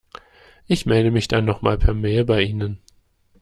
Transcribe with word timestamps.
Ich 0.65 0.87
melde 0.87 1.11
mich 1.11 1.27
dann 1.27 1.45
noch 1.45 1.61
mal 1.61 1.77
per 1.77 1.93
Mail 1.93 2.25
bei 2.25 2.41
Ihnen. 2.41 2.79